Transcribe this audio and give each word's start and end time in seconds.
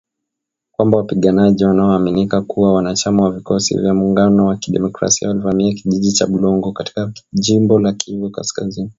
Kwamba 0.71 0.97
wapiganaji 0.97 1.65
wanaoaminika 1.65 2.41
kuwa 2.41 2.73
wanachama 2.73 3.23
wa 3.23 3.31
Vikosi 3.31 3.77
vya 3.77 3.93
Muungano 3.93 4.45
wa 4.45 4.57
Kidemokrasia 4.57 5.27
walivamia 5.27 5.73
kijiji 5.73 6.11
cha 6.11 6.27
Bulongo 6.27 6.71
katika 6.71 7.13
jimbo 7.33 7.79
la 7.79 7.93
Kivu 7.93 8.29
kaskazini. 8.29 8.89